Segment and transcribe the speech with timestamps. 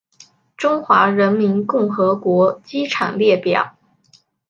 [0.57, 3.77] 中华人民共和国机场列表